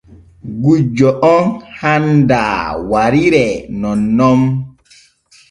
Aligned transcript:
Gujjo 0.61 1.09
oo 1.31 1.41
handaa 1.81 2.65
wariree 2.91 3.53
nonnon. 3.81 4.41